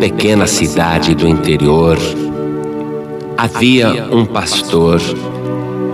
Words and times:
pequena 0.00 0.46
cidade 0.46 1.14
do 1.14 1.28
interior, 1.28 1.98
havia 3.36 4.08
um 4.10 4.24
pastor 4.24 4.98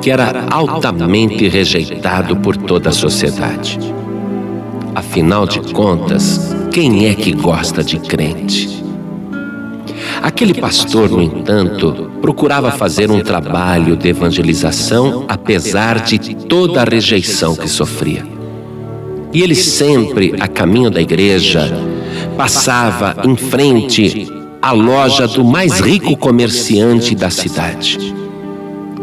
que 0.01 0.13
era 0.13 0.47
altamente 0.49 1.49
rejeitado 1.49 2.37
por 2.37 2.57
toda 2.57 2.91
a 2.91 2.93
sociedade. 2.93 3.81
Afinal 4.95 5.45
de 5.45 5.59
contas, 5.73 6.55
quem 6.71 7.09
é 7.09 7.15
que 7.15 7.33
gosta 7.33 7.83
de 7.83 7.99
crente? 7.99 8.81
Aquele 10.23 10.55
pastor, 10.55 11.11
no 11.11 11.21
entanto, 11.21 12.13
procurava 12.23 12.71
fazer 12.71 13.11
um 13.11 13.21
trabalho 13.21 13.97
de 13.97 14.09
evangelização 14.09 15.25
apesar 15.27 15.99
de 15.99 16.37
toda 16.37 16.81
a 16.81 16.85
rejeição 16.85 17.57
que 17.57 17.69
sofria. 17.69 18.25
E 19.33 19.43
ele 19.43 19.57
sempre, 19.57 20.37
a 20.39 20.47
caminho 20.47 20.91
da 20.91 21.01
igreja, 21.01 21.96
passava 22.37 23.17
em 23.25 23.37
frente 23.37 24.29
à 24.61 24.73
loja 24.73 25.27
do 25.27 25.45
mais 25.45 25.81
rico 25.81 26.17
comerciante 26.17 27.15
da 27.15 27.31
cidade. 27.31 28.15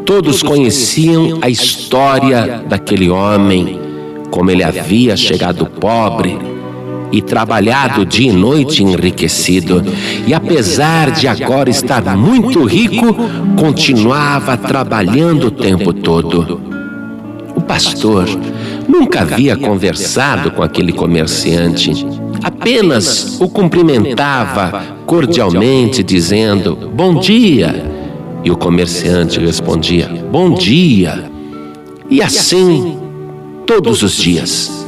Todos 0.05 0.43
conheciam 0.43 1.39
a 1.41 1.49
história 1.49 2.63
daquele 2.67 3.09
homem, 3.09 3.79
como 4.29 4.51
ele 4.51 4.63
havia 4.63 5.15
chegado 5.15 5.65
pobre 5.65 6.37
e 7.11 7.21
trabalhado 7.21 8.05
dia 8.05 8.31
e 8.31 8.35
noite 8.35 8.83
enriquecido, 8.83 9.83
e 10.27 10.33
apesar 10.33 11.11
de 11.11 11.27
agora 11.27 11.69
estar 11.69 12.01
muito 12.17 12.65
rico, 12.65 13.15
continuava 13.57 14.57
trabalhando 14.57 15.47
o 15.47 15.51
tempo 15.51 15.93
todo. 15.93 16.59
O 17.55 17.61
pastor 17.61 18.27
nunca 18.89 19.21
havia 19.21 19.55
conversado 19.55 20.51
com 20.51 20.63
aquele 20.63 20.91
comerciante, 20.91 22.05
apenas 22.43 23.39
o 23.39 23.47
cumprimentava 23.47 24.83
cordialmente, 25.05 26.03
dizendo: 26.03 26.75
Bom 26.93 27.19
dia. 27.19 27.91
E 28.43 28.51
o 28.51 28.57
comerciante 28.57 29.39
respondia: 29.39 30.09
Bom 30.31 30.53
dia. 30.53 31.31
E 32.09 32.21
assim, 32.21 32.99
todos 33.65 34.03
os 34.03 34.13
dias. 34.15 34.85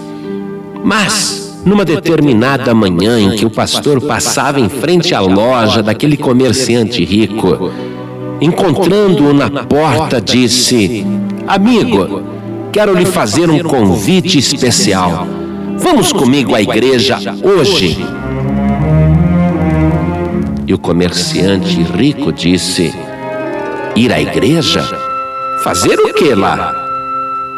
Mas, 0.83 1.61
numa 1.65 1.85
determinada 1.85 2.73
manhã 2.73 3.19
em 3.19 3.35
que 3.35 3.45
o 3.45 3.49
pastor 3.49 4.01
passava 4.01 4.59
em 4.59 4.69
frente 4.69 5.15
à 5.15 5.21
loja 5.21 5.81
daquele 5.81 6.17
comerciante 6.17 7.03
rico, 7.03 7.71
encontrando-o 8.41 9.33
na 9.33 9.49
porta, 9.49 10.21
disse: 10.21 11.05
Amigo, 11.47 12.21
quero 12.71 12.93
lhe 12.93 13.05
fazer 13.05 13.49
um 13.49 13.59
convite 13.59 14.37
especial. 14.37 15.44
Vamos 15.85 16.11
comigo 16.11 16.55
à 16.55 16.61
igreja 16.63 17.19
hoje. 17.43 17.95
E 20.65 20.73
o 20.73 20.79
comerciante 20.79 21.79
rico 21.83 22.33
disse: 22.33 22.91
Ir 23.95 24.11
à 24.11 24.19
igreja? 24.19 24.81
Fazer 25.63 25.99
o 25.99 26.11
que 26.11 26.33
lá? 26.33 26.73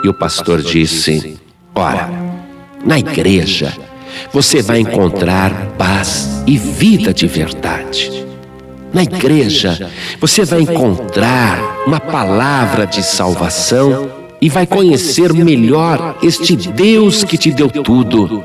E 0.04 0.10
o 0.10 0.14
pastor 0.14 0.62
disse: 0.62 1.40
Ora, 1.74 2.10
na 2.84 3.00
igreja 3.00 3.74
você 4.34 4.62
vai 4.62 4.82
encontrar 4.82 5.54
paz 5.78 6.44
e 6.46 6.58
vida 6.58 7.14
de 7.14 7.28
verdade. 7.28 8.28
Na 8.94 9.04
igreja, 9.04 9.90
você 10.20 10.44
vai 10.44 10.64
encontrar 10.64 11.60
uma 11.88 12.02
palavra 12.02 12.86
de 12.86 13.02
salvação 13.04 14.27
e 14.42 14.50
vai 14.50 14.66
conhecer 14.66 15.34
melhor 15.34 16.18
este 16.22 16.56
Deus 16.56 17.24
que 17.24 17.38
te 17.38 17.52
deu 17.52 17.70
tudo. 17.70 18.44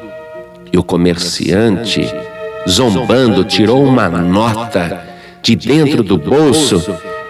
E 0.72 0.78
o 0.78 0.82
comerciante, 0.82 2.06
zombando, 2.68 3.44
tirou 3.44 3.84
uma 3.84 4.08
nota 4.08 5.04
de 5.42 5.54
dentro 5.56 6.02
do 6.02 6.16
bolso 6.16 6.82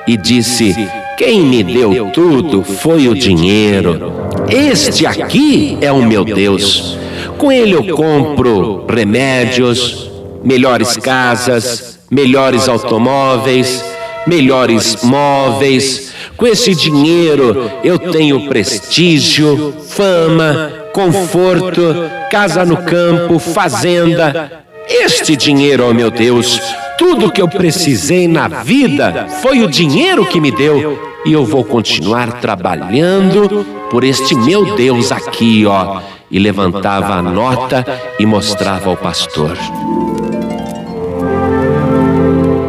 e 0.06 0.17
disse: 0.17 0.75
Quem 1.17 1.41
me 1.41 1.62
deu 1.62 2.11
tudo 2.12 2.62
foi 2.62 3.09
o 3.09 3.15
dinheiro. 3.15 4.12
Este 4.49 5.06
aqui 5.06 5.77
é 5.81 5.91
o 5.91 6.05
meu 6.05 6.25
Deus. 6.25 6.99
Com 7.39 7.50
ele 7.50 7.75
eu 7.75 7.97
compro 7.97 8.87
remédios, 8.89 10.11
melhores 10.44 10.97
casas, 10.97 11.99
melhores 12.11 12.69
automóveis, 12.69 13.84
melhores 14.27 15.03
móveis. 15.03 16.12
Com 16.37 16.47
esse 16.47 16.75
dinheiro 16.75 17.71
eu 17.83 17.99
tenho 17.99 18.49
prestígio, 18.49 19.75
fama, 19.88 20.72
conforto, 20.93 21.94
casa 22.31 22.65
no 22.65 22.77
campo, 22.78 23.38
fazenda. 23.38 24.65
Este 24.88 25.37
dinheiro, 25.37 25.87
oh 25.88 25.94
meu 25.94 26.11
Deus, 26.11 26.61
tudo 26.99 27.31
que 27.31 27.41
eu 27.41 27.49
precisei 27.49 28.27
na 28.27 28.49
vida 28.49 29.27
foi 29.41 29.62
o 29.62 29.69
dinheiro 29.69 30.27
que 30.27 30.41
me 30.41 30.50
deu. 30.50 31.11
E 31.25 31.32
eu 31.32 31.44
vou 31.44 31.65
continuar 31.65 32.41
trabalhando 32.41 33.65
por 33.91 34.03
este 34.03 34.34
meu 34.34 34.75
Deus 34.75 35.12
aqui, 35.12 35.65
ó 35.66 36.00
e 36.32 36.38
levantava 36.38 37.16
a 37.16 37.22
nota 37.22 37.84
e 38.19 38.25
mostrava 38.25 38.88
ao 38.88 38.97
pastor. 38.97 39.55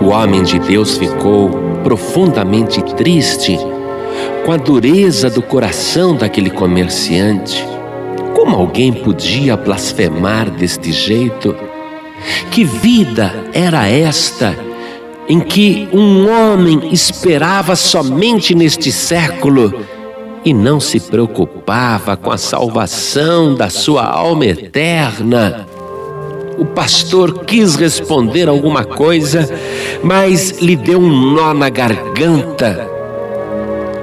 O 0.01 0.09
homem 0.09 0.43
de 0.43 0.59
Deus 0.59 0.97
ficou 0.97 1.62
profundamente 1.83 2.81
triste 2.95 3.57
com 4.45 4.51
a 4.51 4.57
dureza 4.57 5.29
do 5.29 5.41
coração 5.41 6.15
daquele 6.15 6.49
comerciante. 6.49 7.65
Como 8.35 8.55
alguém 8.55 8.91
podia 8.91 9.55
blasfemar 9.55 10.49
deste 10.49 10.91
jeito? 10.91 11.55
Que 12.51 12.63
vida 12.63 13.33
era 13.53 13.87
esta 13.87 14.55
em 15.27 15.39
que 15.39 15.87
um 15.93 16.29
homem 16.29 16.89
esperava 16.91 17.75
somente 17.75 18.53
neste 18.53 18.91
século 18.91 19.85
e 20.43 20.53
não 20.53 20.79
se 20.79 20.99
preocupava 20.99 22.17
com 22.17 22.31
a 22.31 22.37
salvação 22.37 23.55
da 23.55 23.69
sua 23.69 24.05
alma 24.05 24.45
eterna. 24.45 25.65
O 26.57 26.65
pastor 26.65 27.45
quis 27.45 27.75
responder 27.75 28.47
alguma 28.47 28.83
coisa, 28.83 29.49
mas 30.03 30.51
lhe 30.61 30.75
deu 30.75 30.99
um 30.99 31.33
nó 31.33 31.53
na 31.53 31.69
garganta. 31.69 32.87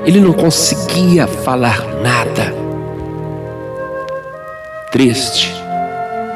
Ele 0.04 0.20
não 0.20 0.32
conseguia 0.32 1.26
falar 1.26 1.86
nada. 2.02 2.54
Triste, 4.90 5.54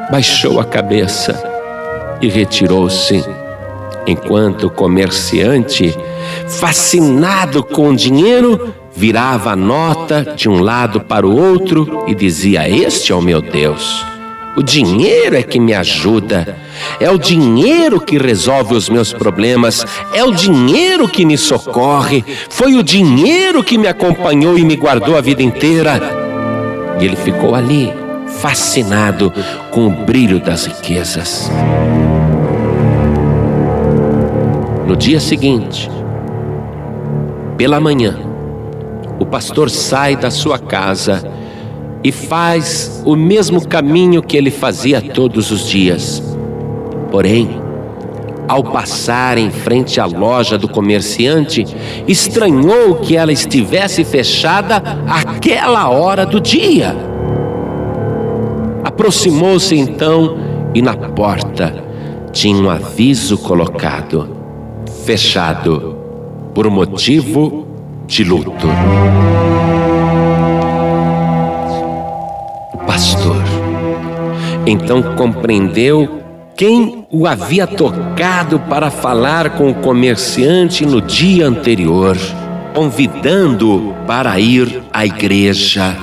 baixou 0.09 0.59
a 0.59 0.65
cabeça 0.65 1.37
e 2.21 2.29
retirou-se, 2.29 3.23
enquanto 4.07 4.67
o 4.67 4.69
comerciante, 4.69 5.93
fascinado 6.47 7.61
com 7.63 7.89
o 7.89 7.95
dinheiro, 7.95 8.73
virava 8.95 9.51
a 9.51 9.55
nota 9.55 10.23
de 10.35 10.47
um 10.47 10.61
lado 10.61 11.01
para 11.01 11.27
o 11.27 11.35
outro 11.35 12.05
e 12.07 12.15
dizia: 12.15 12.69
Este 12.69 13.11
é 13.11 13.15
o 13.15 13.21
meu 13.21 13.41
Deus. 13.41 14.14
O 14.57 14.63
dinheiro 14.63 15.35
é 15.35 15.43
que 15.43 15.59
me 15.59 15.73
ajuda, 15.73 16.57
é 16.97 17.11
o 17.11 17.17
dinheiro 17.17 17.99
que 17.99 18.17
resolve 18.17 18.73
os 18.73 18.87
meus 18.87 19.11
problemas, 19.11 19.85
é 20.13 20.23
o 20.23 20.31
dinheiro 20.31 21.09
que 21.09 21.25
me 21.25 21.37
socorre, 21.37 22.23
foi 22.49 22.75
o 22.75 22.83
dinheiro 22.83 23.61
que 23.61 23.77
me 23.77 23.87
acompanhou 23.87 24.57
e 24.57 24.63
me 24.63 24.77
guardou 24.77 25.17
a 25.17 25.21
vida 25.21 25.43
inteira. 25.43 25.99
E 27.01 27.03
ele 27.03 27.17
ficou 27.17 27.53
ali, 27.53 27.91
fascinado 28.39 29.33
com 29.71 29.87
o 29.87 30.05
brilho 30.05 30.39
das 30.39 30.65
riquezas. 30.65 31.51
No 34.87 34.95
dia 34.95 35.19
seguinte, 35.19 35.91
pela 37.57 37.81
manhã, 37.81 38.17
o 39.19 39.25
pastor 39.25 39.69
sai 39.69 40.15
da 40.15 40.31
sua 40.31 40.57
casa 40.57 41.29
e 42.05 42.11
faz 42.11 43.01
o 43.03 43.15
mesmo 43.15 43.67
caminho 43.67 44.21
que 44.21 44.37
ele 44.37 44.51
fazia 44.51 45.01
todos 45.01 45.49
os 45.49 45.67
dias. 45.67 46.21
Porém, 47.09 47.59
ao 48.47 48.63
passar 48.63 49.39
em 49.39 49.49
frente 49.49 49.99
à 49.99 50.05
loja 50.05 50.55
do 50.55 50.67
comerciante, 50.67 51.65
estranhou 52.07 52.97
que 52.97 53.17
ela 53.17 53.31
estivesse 53.31 54.03
fechada 54.03 54.83
àquela 55.07 55.89
hora 55.89 56.27
do 56.27 56.39
dia. 56.39 56.95
Aproximou-se 58.83 59.75
então 59.75 60.37
e 60.75 60.83
na 60.83 60.95
porta 60.95 61.73
tinha 62.31 62.55
um 62.55 62.69
aviso 62.69 63.35
colocado: 63.39 64.29
fechado 65.07 65.97
por 66.53 66.69
motivo 66.69 67.65
de 68.05 68.23
luto. 68.23 68.67
Então 74.65 75.15
compreendeu 75.15 76.23
quem 76.55 77.05
o 77.11 77.27
havia 77.27 77.67
tocado 77.67 78.59
para 78.61 78.89
falar 78.89 79.51
com 79.51 79.69
o 79.69 79.75
comerciante 79.75 80.85
no 80.85 81.01
dia 81.01 81.47
anterior, 81.47 82.17
convidando-o 82.73 83.93
para 84.07 84.39
ir 84.39 84.81
à 84.91 85.05
igreja. 85.05 85.95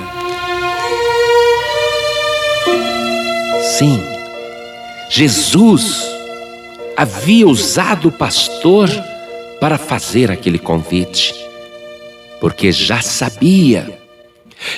Sim, 3.77 3.99
Jesus 5.09 6.07
havia 6.95 7.47
usado 7.47 8.09
o 8.09 8.11
pastor 8.11 8.89
para 9.59 9.77
fazer 9.77 10.29
aquele 10.29 10.59
convite, 10.59 11.33
porque 12.39 12.71
já 12.71 13.01
sabia 13.01 13.99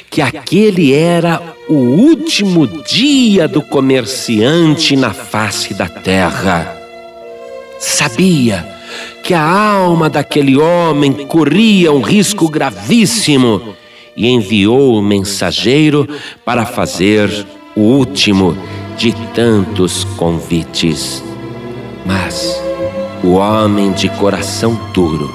que 0.09 0.21
aquele 0.21 0.93
era 0.93 1.41
o 1.67 1.73
último 1.73 2.67
dia 2.67 3.47
do 3.47 3.61
comerciante 3.61 4.95
na 4.95 5.11
face 5.11 5.73
da 5.73 5.87
terra. 5.87 6.75
Sabia 7.79 8.65
que 9.23 9.33
a 9.33 9.41
alma 9.41 10.09
daquele 10.09 10.57
homem 10.57 11.11
corria 11.25 11.91
um 11.91 12.01
risco 12.01 12.47
gravíssimo 12.47 13.75
e 14.15 14.27
enviou 14.27 14.95
o 14.95 15.01
mensageiro 15.01 16.07
para 16.43 16.65
fazer 16.65 17.29
o 17.75 17.81
último 17.81 18.55
de 18.95 19.11
tantos 19.33 20.03
convites. 20.03 21.23
Mas 22.05 22.61
o 23.23 23.33
homem 23.33 23.91
de 23.91 24.07
coração 24.09 24.79
duro 24.93 25.33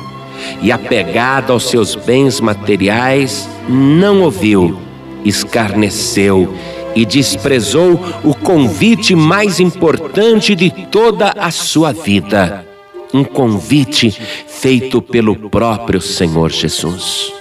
e 0.63 0.71
apegado 0.71 1.53
aos 1.53 1.69
seus 1.69 1.97
bens 1.97 2.41
materiais 2.41 3.49
não 3.69 4.23
ouviu, 4.23 4.79
escarneceu 5.25 6.55
e 6.95 7.05
desprezou 7.05 8.01
o 8.25 8.35
convite 8.35 9.15
mais 9.15 9.61
importante 9.61 10.55
de 10.55 10.71
toda 10.71 11.33
a 11.37 11.51
sua 11.51 11.93
vida 11.93 12.67
um 13.13 13.25
convite 13.25 14.11
feito 14.47 15.03
pelo 15.03 15.51
próprio 15.51 16.01
Senhor 16.01 16.51
Jesus. 16.51 17.40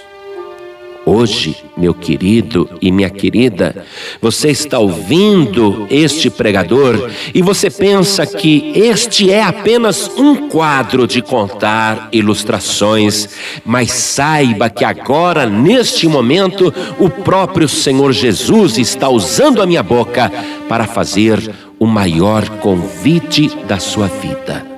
Hoje, 1.06 1.56
meu 1.76 1.94
querido 1.94 2.68
e 2.80 2.92
minha 2.92 3.08
querida, 3.08 3.86
você 4.20 4.50
está 4.50 4.78
ouvindo 4.78 5.86
este 5.90 6.28
pregador 6.28 7.10
e 7.34 7.40
você 7.40 7.70
pensa 7.70 8.26
que 8.26 8.72
este 8.74 9.30
é 9.30 9.42
apenas 9.42 10.10
um 10.18 10.48
quadro 10.48 11.06
de 11.06 11.22
contar 11.22 12.10
ilustrações, 12.12 13.28
mas 13.64 13.90
saiba 13.92 14.68
que 14.68 14.84
agora, 14.84 15.46
neste 15.46 16.06
momento, 16.06 16.72
o 16.98 17.08
próprio 17.08 17.68
Senhor 17.68 18.12
Jesus 18.12 18.76
está 18.76 19.08
usando 19.08 19.62
a 19.62 19.66
minha 19.66 19.82
boca 19.82 20.30
para 20.68 20.86
fazer 20.86 21.50
o 21.78 21.86
maior 21.86 22.46
convite 22.58 23.48
da 23.66 23.78
sua 23.78 24.06
vida. 24.06 24.69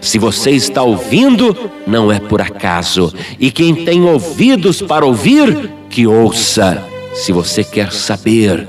Se 0.00 0.18
você 0.18 0.50
está 0.50 0.82
ouvindo, 0.82 1.56
não 1.86 2.10
é 2.10 2.18
por 2.18 2.40
acaso. 2.40 3.12
E 3.38 3.50
quem 3.50 3.74
tem 3.84 4.04
ouvidos 4.04 4.82
para 4.82 5.04
ouvir, 5.04 5.70
que 5.88 6.06
ouça. 6.06 6.84
Se 7.14 7.32
você 7.32 7.64
quer 7.64 7.92
saber, 7.92 8.68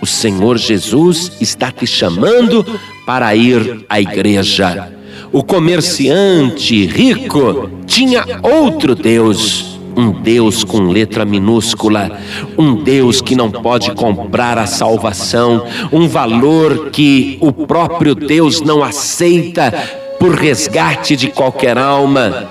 o 0.00 0.06
Senhor 0.06 0.58
Jesus 0.58 1.32
está 1.40 1.70
te 1.70 1.86
chamando 1.86 2.66
para 3.06 3.34
ir 3.36 3.84
à 3.88 4.00
igreja. 4.00 4.92
O 5.32 5.42
comerciante 5.42 6.86
rico 6.86 7.70
tinha 7.86 8.24
outro 8.42 8.94
Deus, 8.94 9.78
um 9.96 10.10
Deus 10.10 10.64
com 10.64 10.88
letra 10.88 11.24
minúscula, 11.24 12.18
um 12.58 12.82
Deus 12.82 13.20
que 13.20 13.34
não 13.34 13.50
pode 13.50 13.92
comprar 13.92 14.58
a 14.58 14.66
salvação, 14.66 15.64
um 15.92 16.06
valor 16.08 16.90
que 16.90 17.38
o 17.40 17.52
próprio 17.52 18.14
Deus 18.14 18.60
não 18.60 18.82
aceita 18.82 20.01
por 20.22 20.36
resgate 20.36 21.16
de 21.16 21.32
qualquer 21.32 21.76
alma. 21.76 22.48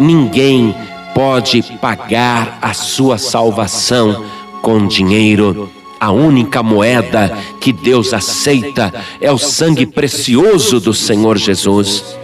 Ninguém 0.00 0.74
pode 1.14 1.62
pagar 1.82 2.58
a 2.62 2.72
sua 2.72 3.18
salvação 3.18 4.24
com 4.62 4.86
dinheiro. 4.86 5.70
A 6.00 6.10
única 6.10 6.62
moeda 6.62 7.36
que 7.60 7.74
Deus 7.74 8.14
aceita 8.14 8.90
é 9.20 9.30
o 9.30 9.36
sangue 9.36 9.84
precioso 9.84 10.80
do 10.80 10.94
Senhor 10.94 11.36
Jesus. 11.36 12.16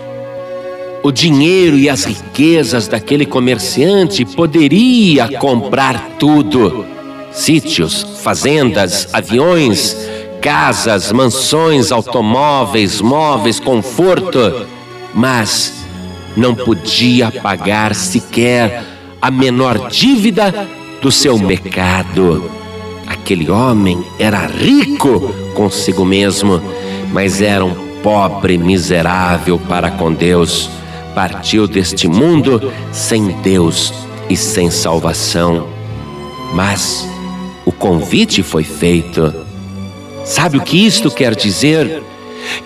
O 1.02 1.12
dinheiro 1.12 1.76
e 1.76 1.90
as 1.90 2.04
riquezas 2.04 2.88
daquele 2.88 3.26
comerciante 3.26 4.24
poderia 4.24 5.28
comprar 5.36 6.16
tudo: 6.18 6.86
sítios, 7.32 8.02
fazendas, 8.22 9.08
aviões, 9.12 9.94
casas, 10.42 11.12
mansões, 11.12 11.92
automóveis, 11.92 13.00
móveis, 13.00 13.60
conforto, 13.60 14.66
mas 15.14 15.86
não 16.36 16.52
podia 16.52 17.30
pagar 17.30 17.94
sequer 17.94 18.84
a 19.20 19.30
menor 19.30 19.88
dívida 19.88 20.68
do 21.00 21.12
seu 21.12 21.38
mercado. 21.38 22.50
Aquele 23.06 23.50
homem 23.50 24.04
era 24.18 24.46
rico 24.46 25.32
consigo 25.54 26.04
mesmo, 26.04 26.60
mas 27.12 27.40
era 27.40 27.64
um 27.64 27.74
pobre 28.02 28.58
miserável 28.58 29.60
para 29.60 29.92
com 29.92 30.12
Deus. 30.12 30.68
Partiu 31.14 31.68
deste 31.68 32.08
mundo 32.08 32.72
sem 32.90 33.28
Deus 33.42 33.92
e 34.28 34.36
sem 34.36 34.70
salvação. 34.70 35.68
Mas 36.52 37.06
o 37.64 37.70
convite 37.70 38.42
foi 38.42 38.64
feito 38.64 39.51
Sabe 40.24 40.58
o 40.58 40.62
que 40.62 40.86
isto 40.86 41.10
quer 41.10 41.34
dizer? 41.34 42.02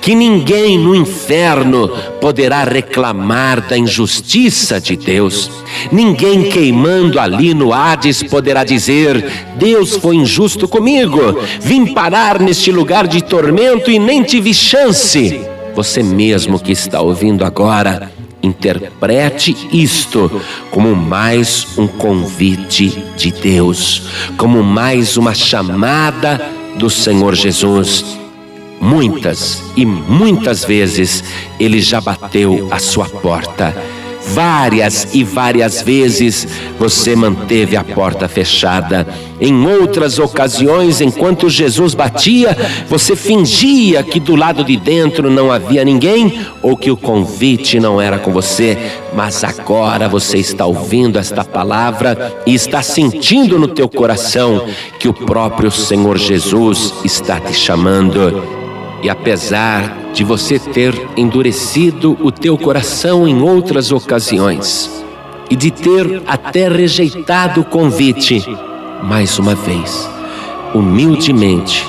Que 0.00 0.14
ninguém 0.14 0.78
no 0.78 0.94
inferno 0.94 1.88
poderá 2.20 2.64
reclamar 2.64 3.60
da 3.60 3.76
injustiça 3.76 4.80
de 4.80 4.96
Deus. 4.96 5.50
Ninguém 5.92 6.44
queimando 6.44 7.20
ali 7.20 7.52
no 7.52 7.72
Hades 7.72 8.22
poderá 8.22 8.64
dizer: 8.64 9.24
Deus 9.56 9.96
foi 9.96 10.16
injusto 10.16 10.66
comigo, 10.66 11.38
vim 11.60 11.86
parar 11.92 12.40
neste 12.40 12.72
lugar 12.72 13.06
de 13.06 13.22
tormento 13.22 13.90
e 13.90 13.98
nem 13.98 14.22
tive 14.22 14.54
chance. 14.54 15.40
Você 15.74 16.02
mesmo 16.02 16.58
que 16.58 16.72
está 16.72 17.02
ouvindo 17.02 17.44
agora, 17.44 18.10
interprete 18.42 19.54
isto 19.72 20.40
como 20.70 20.96
mais 20.96 21.66
um 21.76 21.86
convite 21.86 23.04
de 23.14 23.30
Deus, 23.30 24.04
como 24.38 24.62
mais 24.62 25.18
uma 25.18 25.34
chamada 25.34 26.56
do 26.78 26.88
Senhor 26.90 27.34
Jesus. 27.34 28.04
Muitas 28.80 29.62
e 29.74 29.86
muitas 29.86 30.64
vezes 30.64 31.24
ele 31.58 31.80
já 31.80 32.00
bateu 32.00 32.68
a 32.70 32.78
sua 32.78 33.08
porta 33.08 33.74
Várias 34.28 35.14
e 35.14 35.22
várias 35.22 35.82
vezes 35.82 36.46
você 36.78 37.14
manteve 37.14 37.76
a 37.76 37.84
porta 37.84 38.28
fechada. 38.28 39.06
Em 39.40 39.66
outras 39.66 40.18
ocasiões, 40.18 41.00
enquanto 41.00 41.48
Jesus 41.48 41.94
batia, 41.94 42.56
você 42.88 43.14
fingia 43.14 44.02
que 44.02 44.18
do 44.18 44.34
lado 44.34 44.64
de 44.64 44.76
dentro 44.76 45.30
não 45.30 45.52
havia 45.52 45.84
ninguém 45.84 46.46
ou 46.62 46.76
que 46.76 46.90
o 46.90 46.96
convite 46.96 47.78
não 47.78 48.00
era 48.00 48.18
com 48.18 48.32
você. 48.32 48.76
Mas 49.14 49.44
agora 49.44 50.08
você 50.08 50.38
está 50.38 50.66
ouvindo 50.66 51.18
esta 51.18 51.44
palavra 51.44 52.42
e 52.46 52.54
está 52.54 52.82
sentindo 52.82 53.58
no 53.58 53.68
teu 53.68 53.88
coração 53.88 54.66
que 54.98 55.08
o 55.08 55.14
próprio 55.14 55.70
Senhor 55.70 56.18
Jesus 56.18 56.92
está 57.04 57.38
te 57.38 57.54
chamando. 57.54 58.65
E 59.02 59.10
apesar 59.10 60.12
de 60.12 60.24
você 60.24 60.58
ter 60.58 60.94
endurecido 61.16 62.16
o 62.20 62.30
teu 62.30 62.56
coração 62.56 63.28
em 63.28 63.40
outras 63.40 63.92
ocasiões 63.92 65.04
e 65.50 65.54
de 65.54 65.70
ter 65.70 66.22
até 66.26 66.68
rejeitado 66.68 67.60
o 67.60 67.64
convite, 67.64 68.44
mais 69.02 69.38
uma 69.38 69.54
vez, 69.54 70.08
humildemente, 70.74 71.86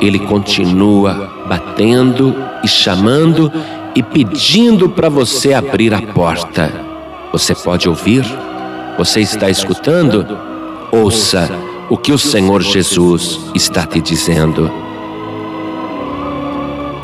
ele 0.00 0.18
continua 0.18 1.30
batendo 1.48 2.34
e 2.62 2.68
chamando 2.68 3.50
e 3.94 4.02
pedindo 4.02 4.88
para 4.88 5.08
você 5.08 5.52
abrir 5.54 5.92
a 5.92 6.00
porta. 6.00 6.72
Você 7.32 7.54
pode 7.54 7.88
ouvir? 7.88 8.24
Você 8.98 9.20
está 9.20 9.48
escutando? 9.48 10.26
Ouça 10.92 11.50
o 11.88 11.96
que 11.96 12.12
o 12.12 12.18
Senhor 12.18 12.62
Jesus 12.62 13.40
está 13.54 13.86
te 13.86 14.00
dizendo. 14.00 14.89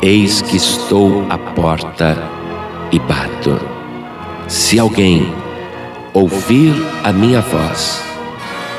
Eis 0.01 0.43
que 0.43 0.57
estou 0.57 1.25
à 1.27 1.39
porta 1.39 2.15
e 2.91 2.99
bato. 2.99 3.59
Se 4.47 4.77
alguém 4.77 5.33
ouvir 6.13 6.71
a 7.03 7.11
minha 7.11 7.41
voz 7.41 8.03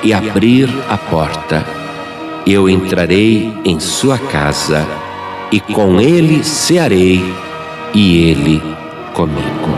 e 0.05 0.15
abrir 0.15 0.69
a 0.89 0.97
porta, 0.97 1.67
eu 2.47 2.69
entrarei 2.69 3.53
em 3.65 3.81
sua 3.81 4.17
casa 4.17 4.87
e 5.51 5.59
com 5.61 6.01
ele 6.01 6.45
cearei 6.45 7.21
e 7.93 8.31
ele 8.31 8.63
comigo. 9.13 9.78